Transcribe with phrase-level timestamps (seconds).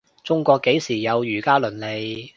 [0.23, 2.27] 中國幾時有儒家倫理